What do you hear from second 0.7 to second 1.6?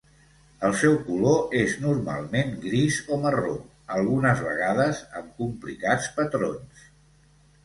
seu color